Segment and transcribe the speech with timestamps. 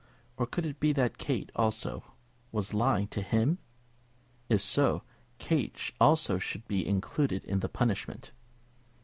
[0.35, 2.03] Or could it be that Kate, also,
[2.51, 3.59] was lying to him?
[4.49, 5.03] If so,
[5.37, 8.31] Kate also should be included in the punishment.